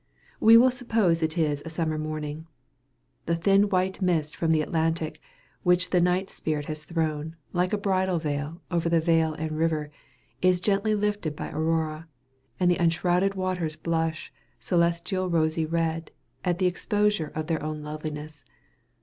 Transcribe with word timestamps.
We 0.39 0.57
will 0.57 0.71
suppose 0.71 1.21
it 1.21 1.37
is 1.37 1.61
a 1.63 1.69
summer 1.69 1.99
morning. 1.99 2.47
The 3.27 3.35
thin 3.35 3.69
white 3.69 4.01
mist 4.01 4.35
from 4.35 4.49
the 4.49 4.63
Atlantic, 4.63 5.21
which 5.61 5.91
the 5.91 6.01
night 6.01 6.31
spirit 6.31 6.65
has 6.65 6.85
thrown, 6.85 7.35
like 7.53 7.71
a 7.71 7.77
bridal 7.77 8.17
veil, 8.17 8.63
over 8.71 8.89
the 8.89 8.99
vale 8.99 9.35
and 9.35 9.51
river, 9.51 9.91
is 10.41 10.59
gently 10.59 10.95
lifted 10.95 11.35
by 11.35 11.51
Aurora, 11.51 12.07
and 12.59 12.71
the 12.71 12.79
unshrouded 12.79 13.35
waters 13.35 13.75
blush 13.75 14.33
"celestial 14.59 15.29
rosy 15.29 15.67
red" 15.67 16.09
at 16.43 16.57
the 16.57 16.65
exposure 16.65 17.31
of 17.35 17.45
their 17.45 17.61
own 17.61 17.83
loveliness. 17.83 18.43